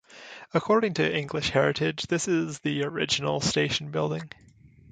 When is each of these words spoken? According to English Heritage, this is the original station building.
According 0.51 0.95
to 0.95 1.15
English 1.15 1.49
Heritage, 1.51 2.07
this 2.07 2.27
is 2.27 2.57
the 2.61 2.83
original 2.85 3.39
station 3.39 3.91
building. 3.91 4.31